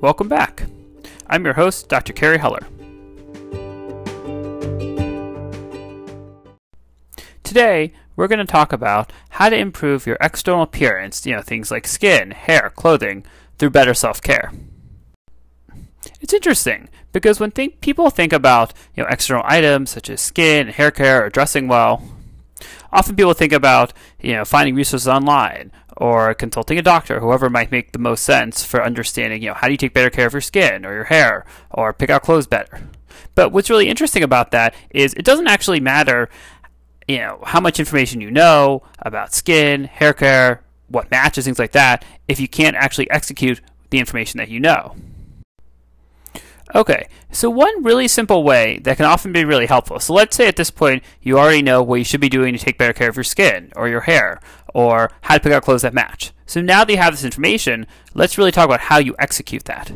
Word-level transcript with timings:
Welcome 0.00 0.28
back. 0.28 0.64
I'm 1.26 1.44
your 1.44 1.52
host, 1.52 1.90
Dr. 1.90 2.14
Cary 2.14 2.38
Heller. 2.38 2.66
Today, 7.42 7.92
we're 8.16 8.26
going 8.26 8.38
to 8.38 8.46
talk 8.46 8.72
about 8.72 9.12
how 9.28 9.50
to 9.50 9.58
improve 9.58 10.06
your 10.06 10.16
external 10.18 10.62
appearance, 10.62 11.26
you 11.26 11.36
know, 11.36 11.42
things 11.42 11.70
like 11.70 11.86
skin, 11.86 12.30
hair, 12.30 12.72
clothing, 12.74 13.26
through 13.58 13.68
better 13.68 13.92
self 13.92 14.22
care. 14.22 14.54
It's 16.22 16.32
interesting 16.32 16.88
because 17.12 17.38
when 17.38 17.50
think, 17.50 17.82
people 17.82 18.08
think 18.08 18.32
about 18.32 18.72
you 18.96 19.02
know 19.02 19.08
external 19.10 19.44
items 19.44 19.90
such 19.90 20.08
as 20.08 20.22
skin, 20.22 20.68
hair 20.68 20.90
care, 20.90 21.26
or 21.26 21.28
dressing 21.28 21.68
well, 21.68 22.02
often 22.90 23.16
people 23.16 23.34
think 23.34 23.52
about 23.52 23.92
you 24.18 24.32
know 24.32 24.46
finding 24.46 24.74
resources 24.74 25.06
online 25.06 25.72
or 26.00 26.32
consulting 26.32 26.78
a 26.78 26.82
doctor, 26.82 27.20
whoever 27.20 27.50
might 27.50 27.70
make 27.70 27.92
the 27.92 27.98
most 27.98 28.24
sense 28.24 28.64
for 28.64 28.82
understanding 28.82 29.42
you 29.42 29.48
know 29.48 29.54
how 29.54 29.68
do 29.68 29.74
you 29.74 29.76
take 29.76 29.92
better 29.94 30.10
care 30.10 30.26
of 30.26 30.32
your 30.32 30.40
skin 30.40 30.84
or 30.84 30.94
your 30.94 31.04
hair 31.04 31.44
or 31.70 31.92
pick 31.92 32.10
out 32.10 32.22
clothes 32.22 32.46
better. 32.46 32.88
But 33.34 33.52
what's 33.52 33.70
really 33.70 33.88
interesting 33.88 34.22
about 34.22 34.50
that 34.50 34.74
is 34.90 35.14
it 35.14 35.24
doesn't 35.24 35.46
actually 35.46 35.78
matter 35.78 36.28
you 37.06 37.18
know 37.18 37.40
how 37.44 37.60
much 37.60 37.78
information 37.78 38.20
you 38.20 38.30
know 38.30 38.82
about 39.00 39.34
skin, 39.34 39.84
hair 39.84 40.14
care, 40.14 40.62
what 40.88 41.10
matches, 41.10 41.44
things 41.44 41.58
like 41.58 41.72
that, 41.72 42.04
if 42.28 42.40
you 42.40 42.48
can't 42.48 42.76
actually 42.76 43.10
execute 43.10 43.60
the 43.90 43.98
information 43.98 44.38
that 44.38 44.48
you 44.48 44.58
know. 44.58 44.96
Okay, 46.74 47.08
so 47.32 47.50
one 47.50 47.82
really 47.82 48.06
simple 48.06 48.44
way 48.44 48.78
that 48.84 48.96
can 48.96 49.06
often 49.06 49.32
be 49.32 49.44
really 49.44 49.66
helpful. 49.66 49.98
So 49.98 50.12
let's 50.12 50.36
say 50.36 50.46
at 50.46 50.56
this 50.56 50.70
point 50.70 51.02
you 51.20 51.38
already 51.38 51.62
know 51.62 51.82
what 51.82 51.96
you 51.96 52.04
should 52.04 52.20
be 52.20 52.28
doing 52.28 52.52
to 52.54 52.58
take 52.58 52.78
better 52.78 52.92
care 52.92 53.08
of 53.08 53.16
your 53.16 53.24
skin 53.24 53.72
or 53.74 53.88
your 53.88 54.02
hair 54.02 54.40
or 54.72 55.10
how 55.22 55.34
to 55.34 55.40
pick 55.40 55.52
out 55.52 55.64
clothes 55.64 55.82
that 55.82 55.94
match. 55.94 56.32
So 56.46 56.60
now 56.60 56.84
that 56.84 56.92
you 56.92 56.98
have 56.98 57.12
this 57.12 57.24
information, 57.24 57.86
let's 58.14 58.38
really 58.38 58.52
talk 58.52 58.64
about 58.64 58.80
how 58.80 58.98
you 58.98 59.16
execute 59.18 59.64
that. 59.64 59.92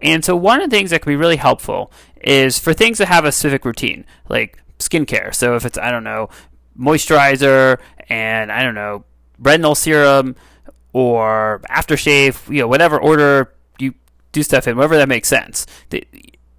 And 0.00 0.24
so 0.24 0.36
one 0.36 0.60
of 0.60 0.70
the 0.70 0.76
things 0.76 0.90
that 0.90 1.02
can 1.02 1.10
be 1.10 1.16
really 1.16 1.36
helpful 1.36 1.92
is 2.20 2.58
for 2.58 2.72
things 2.72 2.98
that 2.98 3.08
have 3.08 3.24
a 3.24 3.32
specific 3.32 3.64
routine, 3.64 4.04
like 4.28 4.62
skincare. 4.78 5.34
So 5.34 5.56
if 5.56 5.64
it's, 5.64 5.78
I 5.78 5.90
don't 5.90 6.04
know, 6.04 6.30
moisturizer 6.78 7.78
and 8.08 8.50
I 8.52 8.62
don't 8.62 8.74
know, 8.74 9.04
retinol 9.40 9.76
serum 9.76 10.36
or 10.92 11.60
aftershave, 11.68 12.48
you 12.52 12.60
know, 12.60 12.68
whatever 12.68 12.98
order 12.98 13.52
do 14.32 14.42
stuff 14.42 14.66
in, 14.68 14.76
whatever 14.76 14.96
that 14.96 15.08
makes 15.08 15.28
sense. 15.28 15.66
The, 15.90 16.06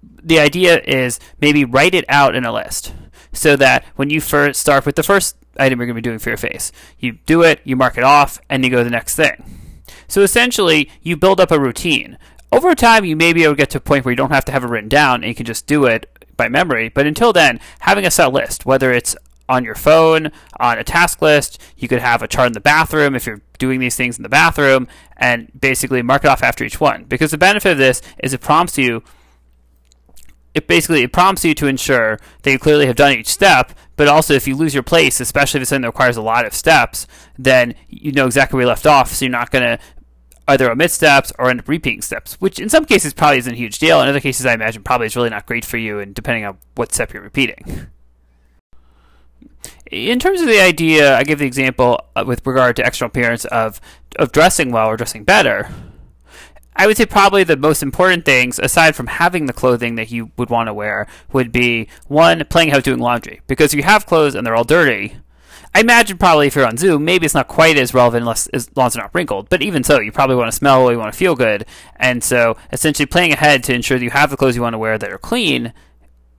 the 0.02 0.38
idea 0.38 0.80
is 0.80 1.18
maybe 1.40 1.64
write 1.64 1.94
it 1.94 2.04
out 2.08 2.34
in 2.34 2.44
a 2.44 2.52
list 2.52 2.94
so 3.32 3.56
that 3.56 3.84
when 3.96 4.10
you 4.10 4.20
first 4.20 4.60
start 4.60 4.86
with 4.86 4.96
the 4.96 5.02
first 5.02 5.36
item 5.58 5.78
you're 5.78 5.86
going 5.86 5.94
to 5.94 6.02
be 6.02 6.08
doing 6.08 6.18
for 6.18 6.30
your 6.30 6.36
face, 6.36 6.72
you 6.98 7.12
do 7.26 7.42
it, 7.42 7.60
you 7.64 7.76
mark 7.76 7.96
it 7.96 8.04
off, 8.04 8.40
and 8.48 8.64
you 8.64 8.70
go 8.70 8.78
to 8.78 8.84
the 8.84 8.90
next 8.90 9.14
thing. 9.14 9.84
So 10.08 10.22
essentially, 10.22 10.90
you 11.02 11.16
build 11.16 11.40
up 11.40 11.50
a 11.50 11.60
routine. 11.60 12.18
Over 12.52 12.74
time, 12.74 13.04
you 13.04 13.14
may 13.14 13.32
be 13.32 13.44
able 13.44 13.54
to 13.54 13.58
get 13.58 13.70
to 13.70 13.78
a 13.78 13.80
point 13.80 14.04
where 14.04 14.12
you 14.12 14.16
don't 14.16 14.32
have 14.32 14.44
to 14.46 14.52
have 14.52 14.64
it 14.64 14.68
written 14.68 14.88
down 14.88 15.22
and 15.22 15.28
you 15.28 15.34
can 15.34 15.46
just 15.46 15.66
do 15.66 15.84
it 15.84 16.06
by 16.36 16.48
memory. 16.48 16.88
But 16.88 17.06
until 17.06 17.32
then, 17.32 17.60
having 17.80 18.04
a 18.04 18.10
set 18.10 18.32
list, 18.32 18.66
whether 18.66 18.92
it's 18.92 19.14
on 19.50 19.64
your 19.64 19.74
phone, 19.74 20.30
on 20.58 20.78
a 20.78 20.84
task 20.84 21.20
list. 21.20 21.60
You 21.76 21.88
could 21.88 22.00
have 22.00 22.22
a 22.22 22.28
chart 22.28 22.46
in 22.46 22.52
the 22.52 22.60
bathroom 22.60 23.14
if 23.14 23.26
you're 23.26 23.42
doing 23.60 23.78
these 23.78 23.94
things 23.94 24.16
in 24.16 24.24
the 24.24 24.28
bathroom, 24.28 24.88
and 25.16 25.48
basically 25.58 26.02
mark 26.02 26.24
it 26.24 26.28
off 26.28 26.42
after 26.42 26.64
each 26.64 26.80
one. 26.80 27.04
Because 27.04 27.30
the 27.30 27.38
benefit 27.38 27.70
of 27.72 27.78
this 27.78 28.02
is 28.18 28.34
it 28.34 28.40
prompts 28.40 28.76
you. 28.76 29.04
It 30.52 30.66
basically 30.66 31.02
it 31.02 31.12
prompts 31.12 31.44
you 31.44 31.54
to 31.54 31.68
ensure 31.68 32.18
that 32.42 32.50
you 32.50 32.58
clearly 32.58 32.86
have 32.86 32.96
done 32.96 33.12
each 33.12 33.28
step, 33.28 33.72
but 33.94 34.08
also 34.08 34.34
if 34.34 34.48
you 34.48 34.56
lose 34.56 34.74
your 34.74 34.82
place, 34.82 35.20
especially 35.20 35.58
if 35.58 35.62
it's 35.62 35.68
something 35.68 35.82
that 35.82 35.88
requires 35.88 36.16
a 36.16 36.22
lot 36.22 36.44
of 36.44 36.52
steps, 36.52 37.06
then 37.38 37.76
you 37.88 38.10
know 38.10 38.26
exactly 38.26 38.56
where 38.56 38.64
you 38.64 38.68
left 38.68 38.86
off, 38.86 39.12
so 39.12 39.24
you're 39.24 39.30
not 39.30 39.52
going 39.52 39.62
to 39.62 39.78
either 40.48 40.68
omit 40.68 40.90
steps 40.90 41.32
or 41.38 41.48
end 41.48 41.60
up 41.60 41.68
repeating 41.68 42.02
steps, 42.02 42.34
which 42.40 42.58
in 42.58 42.68
some 42.68 42.84
cases 42.84 43.14
probably 43.14 43.38
isn't 43.38 43.52
a 43.52 43.56
huge 43.56 43.78
deal. 43.78 44.00
In 44.02 44.08
other 44.08 44.18
cases, 44.18 44.44
I 44.44 44.54
imagine 44.54 44.82
probably 44.82 45.06
is 45.06 45.14
really 45.14 45.30
not 45.30 45.46
great 45.46 45.64
for 45.64 45.76
you, 45.76 46.00
and 46.00 46.12
depending 46.12 46.44
on 46.44 46.58
what 46.74 46.92
step 46.92 47.12
you're 47.12 47.22
repeating 47.22 47.88
in 49.90 50.18
terms 50.18 50.40
of 50.40 50.46
the 50.46 50.60
idea, 50.60 51.16
I 51.16 51.24
give 51.24 51.40
the 51.40 51.46
example 51.46 52.00
uh, 52.14 52.24
with 52.26 52.46
regard 52.46 52.76
to 52.76 52.86
external 52.86 53.08
appearance 53.08 53.44
of 53.46 53.80
of 54.16 54.32
dressing 54.32 54.72
well 54.72 54.88
or 54.88 54.96
dressing 54.96 55.24
better. 55.24 55.68
I 56.74 56.86
would 56.86 56.96
say 56.96 57.04
probably 57.04 57.44
the 57.44 57.56
most 57.56 57.82
important 57.82 58.24
things, 58.24 58.58
aside 58.58 58.96
from 58.96 59.08
having 59.08 59.46
the 59.46 59.52
clothing 59.52 59.96
that 59.96 60.10
you 60.10 60.30
would 60.36 60.50
want 60.50 60.68
to 60.68 60.74
wear, 60.74 61.06
would 61.32 61.52
be 61.52 61.88
one, 62.06 62.44
playing 62.48 62.72
out 62.72 62.84
doing 62.84 63.00
laundry. 63.00 63.40
Because 63.46 63.74
if 63.74 63.76
you 63.76 63.82
have 63.82 64.06
clothes 64.06 64.34
and 64.34 64.46
they're 64.46 64.54
all 64.54 64.64
dirty, 64.64 65.16
I 65.74 65.80
imagine 65.80 66.16
probably 66.16 66.46
if 66.46 66.54
you're 66.54 66.66
on 66.66 66.78
Zoom, 66.78 67.04
maybe 67.04 67.26
it's 67.26 67.34
not 67.34 67.48
quite 67.48 67.76
as 67.76 67.92
relevant 67.92 68.22
unless 68.22 68.46
as 68.48 68.74
long 68.76 68.86
as 68.86 68.94
they're 68.94 69.02
not 69.02 69.14
wrinkled. 69.14 69.48
But 69.48 69.62
even 69.62 69.84
so, 69.84 70.00
you 70.00 70.10
probably 70.10 70.36
want 70.36 70.50
to 70.50 70.56
smell 70.56 70.90
you 70.90 70.98
want 70.98 71.12
to 71.12 71.18
feel 71.18 71.34
good. 71.34 71.66
And 71.96 72.24
so 72.24 72.56
essentially 72.72 73.06
playing 73.06 73.32
ahead 73.32 73.62
to 73.64 73.74
ensure 73.74 73.98
that 73.98 74.04
you 74.04 74.10
have 74.10 74.30
the 74.30 74.36
clothes 74.36 74.56
you 74.56 74.62
want 74.62 74.74
to 74.74 74.78
wear 74.78 74.96
that 74.96 75.12
are 75.12 75.18
clean 75.18 75.72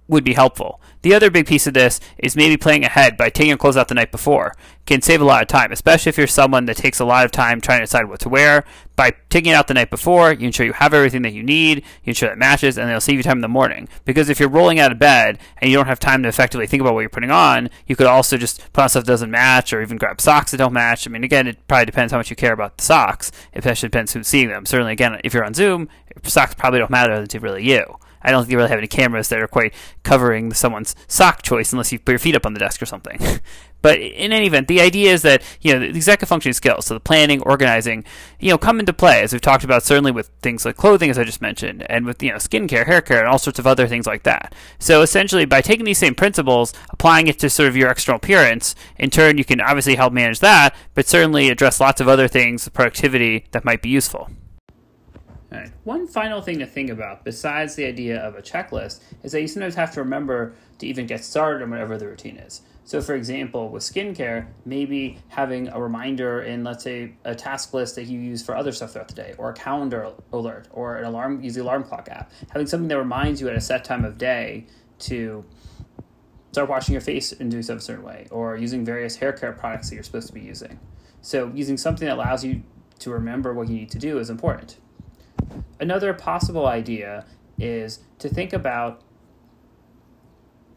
would 0.08 0.24
be 0.24 0.34
helpful. 0.34 0.82
The 1.04 1.14
other 1.16 1.32
big 1.32 1.48
piece 1.48 1.66
of 1.66 1.74
this 1.74 2.00
is 2.18 2.36
maybe 2.36 2.58
playing 2.58 2.84
ahead 2.84 3.18
by 3.18 3.30
taking 3.30 3.50
your 3.50 3.58
clothes 3.58 3.78
out 3.78 3.88
the 3.88 3.96
night 3.96 4.12
before. 4.12 4.56
Can 4.86 5.02
save 5.02 5.22
a 5.22 5.26
lot 5.26 5.42
of 5.42 5.48
time, 5.48 5.72
especially 5.72 6.10
if 6.10 6.18
you're 6.18 6.28
someone 6.28 6.66
that 6.66 6.78
takes 6.78 7.00
a 7.00 7.06
lot 7.06 7.26
of 7.26 7.32
time 7.32 7.62
trying 7.62 7.80
to 7.80 7.86
decide 7.86 8.08
what 8.08 8.20
to 8.20 8.30
wear. 8.30 8.66
By 8.96 9.14
taking 9.30 9.52
it 9.52 9.56
out 9.56 9.68
the 9.68 9.74
night 9.74 9.90
before, 9.90 10.32
you 10.34 10.46
ensure 10.46 10.66
you 10.66 10.74
have 10.74 10.94
everything 10.94 11.24
that 11.24 11.34
you 11.34 11.42
need, 11.42 11.78
you 12.04 12.12
ensure 12.12 12.30
it 12.30 12.38
matches, 12.38 12.78
and 12.78 12.88
it'll 12.88 13.02
save 13.02 13.16
you 13.16 13.24
time 13.24 13.38
in 13.38 13.42
the 13.42 13.48
morning. 13.48 13.88
Because 14.06 14.30
if 14.30 14.40
you're 14.40 14.50
rolling 14.50 14.80
out 14.80 14.92
of 14.92 15.00
bed 15.00 15.40
and 15.58 15.72
you 15.72 15.78
don't 15.78 15.88
have 15.88 16.00
time 16.00 16.22
to 16.24 16.30
effectively 16.30 16.68
think 16.68 16.82
about 16.82 16.94
what 16.94 17.00
you're 17.00 17.10
putting 17.10 17.32
on, 17.32 17.70
you 17.88 17.96
could 17.96 18.06
also 18.06 18.38
just 18.38 18.62
put 18.74 18.84
on 18.84 18.90
stuff 18.90 19.06
that 19.06 19.12
doesn't 19.12 19.32
match 19.32 19.74
or 19.74 19.82
even 19.82 19.98
grab 19.98 20.22
socks 20.22 20.52
that 20.52 20.58
don't 20.58 20.74
match. 20.74 21.08
I 21.08 21.10
mean, 21.10 21.24
again, 21.24 21.48
it 21.48 21.66
probably 21.68 21.86
depends 21.86 22.12
how 22.12 22.20
much 22.20 22.30
you 22.30 22.36
care 22.36 22.54
about 22.54 22.78
the 22.78 22.84
socks. 22.84 23.32
It 23.54 23.60
especially 23.60 23.90
depends 23.90 24.14
who's 24.14 24.28
seeing 24.28 24.50
them. 24.50 24.66
Certainly, 24.66 24.94
again, 24.94 25.20
if 25.24 25.34
you're 25.34 25.46
on 25.46 25.54
Zoom, 25.54 25.90
socks 26.24 26.54
probably 26.54 26.80
don't 26.80 26.92
matter 26.92 27.26
to 27.26 27.40
really 27.40 27.64
you. 27.64 27.98
I 28.24 28.32
don't 28.32 28.44
think 28.44 28.52
you 28.52 28.58
really 28.58 28.70
have 28.70 28.78
any 28.78 28.88
cameras 28.88 29.30
that 29.30 29.40
are 29.40 29.48
quite 29.48 29.74
covering 30.04 30.54
someone's 30.54 30.96
sock 31.08 31.42
choice 31.42 31.72
unless 31.72 31.92
you 31.92 32.00
put 32.00 32.12
your 32.12 32.20
feet 32.20 32.36
up 32.36 32.46
on 32.46 32.54
the 32.54 32.60
desk 32.60 32.82
or 32.82 32.86
something. 32.86 33.20
but 33.82 34.00
in 34.00 34.32
any 34.32 34.48
event, 34.48 34.68
the 34.68 34.82
idea 34.82 35.12
is 35.12 35.22
that 35.24 35.42
you 35.62 35.74
know 35.74 35.80
the 35.80 35.88
executive 35.88 36.30
functioning 36.30 36.54
skills, 36.54 36.86
so 36.86 36.94
the 36.94 37.00
planning, 37.00 37.42
organizing, 37.42 38.04
you 38.40 38.50
know, 38.50 38.58
come 38.58 38.80
into 38.80 38.94
play 38.94 39.22
as 39.22 39.34
we've 39.34 39.42
talked 39.42 39.64
about. 39.64 39.84
Certainly 39.84 40.12
with 40.12 40.30
things 40.42 40.66
like 40.66 40.78
clothing, 40.78 41.10
as 41.10 41.18
I 41.18 41.24
just 41.24 41.42
mentioned, 41.42 41.86
and 41.90 42.06
with 42.06 42.22
you 42.22 42.32
know 42.32 42.38
skincare, 42.38 42.86
hair 42.86 43.02
care, 43.02 43.20
and 43.20 43.28
all 43.28 43.40
sorts 43.40 43.60
of 43.60 43.68
other 43.68 43.88
things 43.88 44.06
like 44.06 44.24
that. 44.24 44.54
So 44.80 45.02
essentially, 45.02 45.46
by 45.46 45.62
taking 45.62 45.86
these 45.86 45.98
same 45.98 46.16
principles, 46.16 46.74
applying 46.90 47.28
it 47.28 47.40
to 47.40 47.50
sort 47.50 47.70
of 47.70 47.76
your 47.78 47.90
external 47.90 48.18
appearance, 48.18 48.76
in 48.98 49.10
turn, 49.10 49.38
you 49.38 49.46
can 49.46 49.62
obviously 49.62 49.96
help 49.96 50.14
manage 50.14 50.40
that, 50.40 50.76
but 50.94 51.08
certainly 51.08 51.50
address 51.50 51.80
lots 51.80 52.02
of 52.02 52.08
other 52.08 52.28
things, 52.28 52.68
productivity 52.70 53.46
that 53.52 53.66
might 53.66 53.82
be 53.82 53.90
useful. 53.90 54.30
One 55.84 56.08
final 56.08 56.42
thing 56.42 56.60
to 56.60 56.66
think 56.66 56.90
about, 56.90 57.26
besides 57.26 57.76
the 57.76 57.86
idea 57.86 58.20
of 58.20 58.36
a 58.36 58.42
checklist, 58.42 59.02
is 59.24 59.32
that 59.32 59.42
you 59.42 59.48
sometimes 59.48 59.76
have 59.76 59.92
to 59.94 60.02
remember 60.02 60.54
to 60.78 60.88
even 60.88 61.08
get 61.08 61.24
started 61.24 61.64
on 61.64 61.72
whatever 61.72 61.98
the 61.98 62.08
routine 62.08 62.38
is. 62.38 62.62
So, 62.84 63.02
for 63.02 63.16
example, 63.16 63.70
with 63.70 63.84
skincare, 63.84 64.48
maybe 64.66 65.20
having 65.30 65.68
a 65.68 65.82
reminder 65.82 66.42
in, 66.42 66.64
let's 66.64 66.84
say, 66.84 67.14
a 67.26 67.36
task 67.36 67.74
list 67.74 67.96
that 67.96 68.06
you 68.06 68.20
use 68.20 68.44
for 68.44 68.56
other 68.56 68.72
stuff 68.72 68.94
throughout 68.94 69.08
the 69.08 69.14
day, 69.14 69.34
or 69.38 69.50
a 69.50 69.54
calendar 69.54 70.12
alert, 70.32 70.68
or 70.72 70.98
an 70.98 71.06
alarm, 71.06 71.42
use 71.42 71.56
the 71.56 71.62
alarm 71.62 71.84
clock 71.84 72.08
app. 72.10 72.32
Having 72.52 72.68
something 72.68 72.88
that 72.88 72.98
reminds 72.98 73.42
you 73.42 73.50
at 73.50 73.56
a 73.56 73.62
set 73.62 73.84
time 73.84 74.06
of 74.06 74.18
day 74.18 74.66
to 75.00 75.44
start 76.52 76.70
washing 76.70 76.94
your 76.94 77.02
face 77.02 77.32
and 77.34 77.50
do 77.50 77.62
stuff 77.62 77.78
a 77.78 77.82
certain 77.82 78.04
way, 78.04 78.28
or 78.32 78.58
using 78.58 78.84
various 78.84 79.16
hair 79.16 79.34
care 79.34 79.54
products 79.54 79.90
that 79.90 79.96
you're 79.96 80.04
supposed 80.04 80.28
to 80.28 80.34
be 80.34 80.42
using. 80.42 80.80
So, 81.22 81.52
using 81.54 81.78
something 81.78 82.08
that 82.08 82.16
allows 82.16 82.44
you 82.44 82.64
to 83.00 83.12
remember 83.12 83.54
what 83.54 83.68
you 83.68 83.76
need 83.76 83.92
to 83.92 84.00
do 84.00 84.18
is 84.18 84.30
important. 84.30 84.78
Another 85.82 86.14
possible 86.14 86.68
idea 86.68 87.26
is 87.58 88.00
to 88.20 88.30
think 88.30 88.54
about 88.54 89.02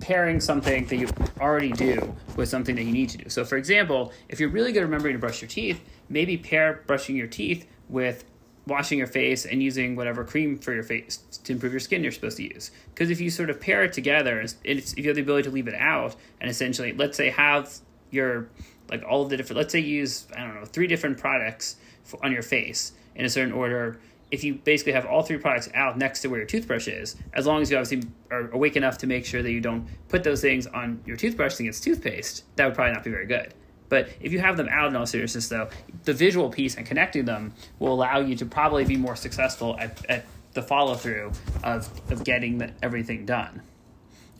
pairing 0.01 0.41
something 0.41 0.87
that 0.87 0.97
you 0.97 1.09
already 1.41 1.73
do 1.73 2.17
with 2.37 2.49
something 2.49 2.75
that 2.75 2.85
you 2.85 2.93
need 2.93 3.11
to 3.11 3.19
do. 3.19 3.29
So, 3.29 3.45
for 3.45 3.57
example, 3.57 4.13
if 4.31 4.41
you're 4.41 4.49
really 4.49 4.73
good 4.73 4.81
at 4.81 4.87
remembering 4.87 5.15
to 5.15 5.19
brush 5.19 5.43
your 5.43 5.49
teeth, 5.49 5.83
maybe 6.09 6.39
pair 6.39 6.83
brushing 6.87 7.17
your 7.17 7.27
teeth 7.27 7.67
with 7.89 8.25
washing 8.67 8.97
your 8.97 9.07
face 9.07 9.45
and 9.45 9.63
using 9.63 9.95
whatever 9.95 10.25
cream 10.25 10.59
for 10.59 10.73
your 10.73 10.83
face 10.83 11.19
to 11.45 11.53
improve 11.53 11.73
your 11.73 11.81
skin 11.81 12.03
you're 12.03 12.11
supposed 12.11 12.39
to 12.39 12.43
use. 12.43 12.71
Because 12.95 13.11
if 13.11 13.21
you 13.21 13.29
sort 13.29 13.51
of 13.51 13.61
pair 13.61 13.85
it 13.85 13.93
together, 13.93 14.41
it's, 14.41 14.57
if 14.65 14.99
you 14.99 15.09
have 15.09 15.17
the 15.17 15.23
ability 15.23 15.45
to 15.45 15.55
leave 15.55 15.69
it 15.69 15.75
out, 15.75 16.17
and 16.41 16.51
essentially, 16.51 16.95
let's 16.95 17.17
say, 17.17 17.29
have 17.29 17.71
your 18.11 18.49
like 18.89 19.05
all 19.07 19.23
of 19.23 19.29
the 19.29 19.37
different, 19.37 19.59
let's 19.59 19.73
say, 19.73 19.81
use 19.81 20.27
I 20.35 20.41
don't 20.41 20.55
know 20.55 20.65
three 20.65 20.87
different 20.87 21.19
products 21.19 21.77
for, 22.05 22.25
on 22.25 22.33
your 22.33 22.43
face 22.43 22.93
in 23.15 23.27
a 23.27 23.29
certain 23.29 23.53
order 23.53 23.99
if 24.35 24.43
you 24.43 24.55
basically 24.55 24.93
have 24.93 25.07
all 25.07 25.23
three 25.23 25.39
products 25.39 25.69
out 25.75 25.97
next 25.97 26.21
to 26.21 26.29
where 26.29 26.41
your 26.41 26.47
toothbrush 26.47 26.89
is, 26.89 27.15
as 27.35 27.47
long 27.47 27.63
as 27.63 27.71
you 27.71 27.77
obviously 27.79 28.11
are 28.33 28.51
awake 28.51 28.75
enough 28.77 28.99
to 28.99 29.07
make 29.07 29.25
sure 29.25 29.43
that 29.43 29.53
you 29.53 29.61
don't 29.61 29.87
put 30.09 30.25
those 30.25 30.41
things 30.41 30.67
on 30.67 31.01
your 31.07 31.17
toothbrush 31.17 31.61
against 31.61 31.85
toothpaste, 31.85 32.45
that 32.57 32.67
would 32.67 32.75
probably 32.75 32.93
not 32.93 33.05
be 33.05 33.11
very 33.11 33.27
good. 33.27 33.55
But 33.89 34.09
if 34.21 34.33
you 34.33 34.41
have 34.41 34.57
them 34.57 34.69
out 34.69 34.89
in 34.89 34.97
all 34.97 35.07
seriousness, 35.07 35.49
though, 35.49 35.69
the 36.03 36.13
visual 36.13 36.51
piece 36.51 36.75
and 36.75 36.85
connecting 36.85 37.27
them 37.27 37.55
will 37.79 37.93
allow 37.93 38.19
you 38.19 38.35
to 38.37 38.45
probably 38.45 38.85
be 38.85 38.97
more 38.97 39.15
successful 39.15 39.79
at, 39.79 40.05
at 40.07 40.27
the 40.53 40.63
follow 40.63 40.95
through 40.95 41.31
of, 41.63 41.89
of 42.11 42.25
getting 42.25 42.59
the, 42.59 42.73
everything 42.83 43.25
done. 43.25 43.63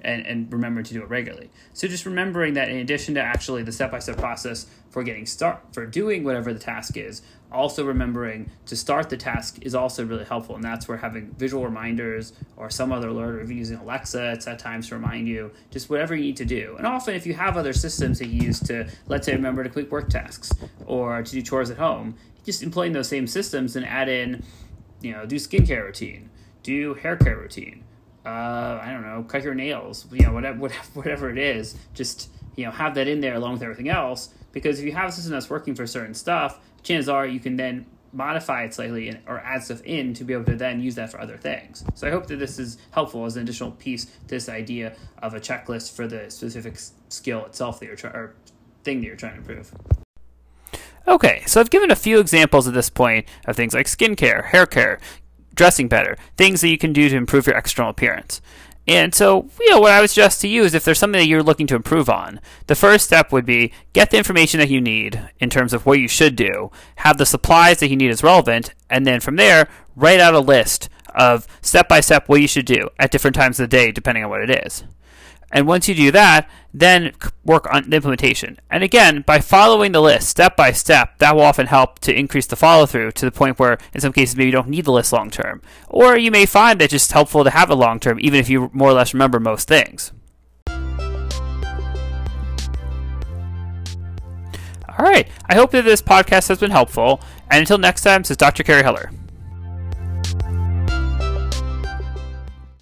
And, 0.05 0.27
and 0.27 0.53
remember 0.53 0.83
to 0.83 0.95
do 0.95 1.03
it 1.03 1.09
regularly. 1.09 1.51
So 1.73 1.89
just 1.89 2.07
remembering 2.07 2.55
that 2.55 2.69
in 2.69 2.77
addition 2.77 3.15
to 3.15 3.21
actually 3.21 3.63
the 3.63 3.73
step 3.73 3.91
by 3.91 3.99
step 3.99 4.19
process 4.19 4.67
for 4.91 5.03
getting 5.03 5.27
start 5.27 5.61
for 5.73 5.87
doing 5.87 6.23
whatever 6.23 6.53
the 6.53 6.59
task 6.59 6.97
is, 6.97 7.23
also 7.51 7.85
remembering 7.85 8.51
to 8.67 8.77
start 8.77 9.09
the 9.11 9.17
task 9.17 9.59
is 9.63 9.75
also 9.75 10.05
really 10.05 10.25
helpful. 10.25 10.55
And 10.55 10.65
that's 10.65 10.87
where 10.89 10.99
having 10.99 11.33
visual 11.39 11.65
reminders 11.65 12.33
or 12.57 12.71
some 12.71 12.93
other 12.93 13.09
alert 13.09 13.37
or 13.37 13.43
even 13.43 13.57
using 13.57 13.79
Alexa 13.79 14.23
at 14.23 14.43
set 14.43 14.59
times 14.59 14.89
to 14.89 14.97
remind 14.97 15.29
you, 15.29 15.51
just 15.71 15.89
whatever 15.89 16.15
you 16.15 16.23
need 16.25 16.37
to 16.37 16.45
do. 16.45 16.75
And 16.79 16.87
often 16.87 17.15
if 17.15 17.27
you 17.27 17.35
have 17.35 17.57
other 17.57 17.73
systems 17.73 18.19
that 18.19 18.29
you 18.29 18.43
use 18.43 18.61
to 18.61 18.89
let's 19.07 19.27
say 19.27 19.33
remember 19.33 19.63
to 19.63 19.69
complete 19.69 19.91
work 19.91 20.11
tasks 20.11 20.53
or 20.87 21.23
to 21.23 21.31
do 21.31 21.43
chores 21.43 21.71
at 21.71 21.79
home, 21.79 22.17
just 22.45 22.63
employing 22.63 22.93
those 22.93 23.09
same 23.09 23.27
systems 23.27 23.77
and 23.77 23.87
add 23.87 24.09
in, 24.09 24.45
you 25.01 25.13
know, 25.13 25.25
do 25.25 25.37
skincare 25.37 25.85
routine, 25.85 26.31
do 26.63 26.95
hair 26.95 27.17
care 27.17 27.37
routine 27.37 27.85
uh, 28.25 28.81
I 28.83 28.91
don't 28.91 29.03
know, 29.03 29.25
cut 29.25 29.43
your 29.43 29.55
nails, 29.55 30.07
you 30.11 30.27
know, 30.27 30.33
whatever, 30.33 30.59
whatever 30.61 30.89
whatever 30.95 31.31
it 31.31 31.39
is, 31.39 31.77
just, 31.93 32.31
you 32.57 32.65
know, 32.65 32.71
have 32.71 32.95
that 32.95 33.09
in 33.09 33.21
there 33.21 33.35
along 33.35 33.55
with 33.55 33.63
everything 33.63 33.89
else. 33.89 34.31
Because 34.53 34.79
if 34.79 34.85
you 34.85 34.93
have 34.93 35.09
a 35.09 35.13
system 35.13 35.33
that's 35.33 35.51
working 35.51 35.75
for 35.75 35.87
certain 35.87 36.15
stuff, 36.15 36.61
chances 36.83 37.09
are 37.09 37.27
you 37.27 37.41
can 37.41 37.57
then 37.57 37.87
modify 38.15 38.63
it 38.63 38.73
slightly 38.73 39.19
or 39.27 39.41
add 39.41 39.63
stuff 39.65 39.83
in 39.83 40.15
to 40.15 40.25
be 40.25 40.33
able 40.33 40.45
to 40.45 40.55
then 40.55 40.81
use 40.81 40.95
that 40.95 41.11
for 41.11 41.21
other 41.21 41.37
things. 41.37 41.85
So 41.95 42.07
I 42.07 42.11
hope 42.11 42.27
that 42.29 42.37
this 42.37 42.59
is 42.59 42.79
helpful 42.93 43.25
as 43.25 43.37
an 43.37 43.43
additional 43.43 43.73
piece 43.73 44.05
to 44.05 44.29
this 44.29 44.49
idea 44.49 44.95
of 45.19 45.35
a 45.35 45.41
checklist 45.41 45.95
for 45.95 46.07
the 46.07 46.31
specific 46.31 46.79
skill 47.09 47.45
itself 47.47 47.81
that 47.81 47.87
you're 47.87 47.97
trying 47.97 48.15
or 48.15 48.35
thing 48.85 49.01
that 49.01 49.07
you're 49.07 49.17
trying 49.17 49.33
to 49.33 49.39
improve. 49.39 49.73
Okay, 51.07 51.43
so 51.47 51.61
I've 51.61 51.71
given 51.71 51.91
a 51.91 51.97
few 51.97 52.19
examples 52.19 52.67
at 52.67 52.73
this 52.73 52.89
point 52.89 53.27
of 53.47 53.57
things 53.57 53.75
like 53.75 53.87
skincare, 53.87 54.47
hair 54.47 54.65
care, 54.65 55.01
dressing 55.55 55.89
better, 55.89 56.17
things 56.37 56.61
that 56.61 56.69
you 56.69 56.79
can 56.79 56.93
do 56.93 57.09
to 57.09 57.17
improve 57.17 57.47
your 57.47 57.57
external 57.57 57.91
appearance. 57.91 58.41
And 58.87 59.15
so, 59.15 59.49
you 59.61 59.71
know, 59.71 59.81
what 59.81 59.93
I 59.93 60.01
would 60.01 60.11
suggest 60.11 60.43
to 60.43 60.49
you 60.49 60.63
is 60.65 60.75
if 60.75 60.85
there's 60.85 60.99
something 60.99 61.19
that 61.19 61.27
you're 61.27 61.43
looking 61.43 61.67
to 61.69 61.77
improve 61.77 62.11
on, 62.11 62.39
the 62.67 62.75
first 62.75 63.07
step 63.07 63.33
would 63.33 63.47
be 63.47 63.73
get 63.95 64.11
the 64.11 64.19
information 64.19 64.61
that 64.61 64.69
you 64.69 64.81
need 64.81 65.31
in 65.39 65.49
terms 65.49 65.73
of 65.73 65.87
what 65.87 66.01
you 66.01 66.09
should 66.09 66.37
do, 66.37 66.71
have 66.97 67.17
the 67.17 67.25
supplies 67.25 67.79
that 67.79 67.89
you 67.89 67.97
need 67.97 68.11
as 68.11 68.23
relevant, 68.23 68.75
and 68.91 69.07
then 69.07 69.21
from 69.21 69.37
there, 69.37 69.69
write 69.97 70.21
out 70.21 70.35
a 70.35 70.41
list 70.41 70.91
of 71.15 71.47
step 71.63 71.89
by 71.89 72.01
step 72.01 72.29
what 72.29 72.43
you 72.43 72.49
should 72.49 72.67
do 72.67 72.89
at 72.99 73.11
different 73.11 73.37
times 73.37 73.59
of 73.59 73.71
the 73.71 73.77
day, 73.77 73.91
depending 73.91 74.23
on 74.25 74.31
what 74.31 74.43
it 74.43 74.67
is. 74.67 74.85
And 75.55 75.69
once 75.69 75.89
you 75.89 75.95
do 75.95 76.11
that, 76.11 76.51
then 76.75 77.13
work 77.45 77.73
on 77.73 77.89
the 77.89 77.97
implementation. 77.97 78.59
And 78.69 78.83
again, 78.83 79.23
by 79.23 79.39
following 79.39 79.93
the 79.93 80.03
list 80.03 80.29
step 80.29 80.57
by 80.57 80.73
step, 80.73 81.19
that 81.19 81.37
will 81.37 81.43
often 81.43 81.69
help 81.69 82.01
to 82.01 82.13
increase 82.13 82.49
the 82.49 82.57
follow 82.57 82.87
through 82.87 83.13
to 83.13 83.25
the 83.25 83.31
point 83.31 83.61
where, 83.61 83.79
in 83.95 84.01
some 84.01 84.13
cases, 84.13 84.35
maybe 84.35 84.47
you 84.47 84.53
don't 84.53 84.69
need 84.69 84.85
the 84.85 84.91
list 84.91 85.13
long 85.13 85.31
term. 85.31 85.63
Or 85.89 86.19
you 86.19 86.33
may 86.33 86.45
find 86.45 86.81
that 86.81 86.87
it's 86.87 86.93
just 86.93 87.13
helpful 87.13 87.45
to 87.45 87.51
have 87.51 87.71
it 87.71 87.77
long 87.77 88.01
term, 88.01 88.19
even 88.21 88.41
if 88.41 88.49
you 88.51 88.69
more 88.73 88.91
or 88.91 88.95
less 88.95 89.15
remember 89.15 89.39
most 89.39 89.69
things. 89.69 90.11
All 94.97 95.05
right, 95.05 95.29
I 95.47 95.55
hope 95.55 95.71
that 95.71 95.85
this 95.85 96.03
podcast 96.03 96.49
has 96.49 96.59
been 96.59 96.73
helpful. 96.73 97.21
And 97.49 97.61
until 97.61 97.79
next 97.79 98.03
time, 98.03 98.23
this 98.23 98.33
is 98.33 98.37
Dr. 98.37 98.65
Cary 98.65 98.83
Heller. 98.83 99.13